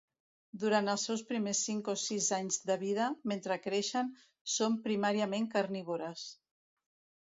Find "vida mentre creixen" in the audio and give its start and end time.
2.87-4.13